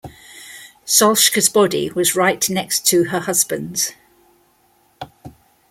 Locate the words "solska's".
0.83-1.47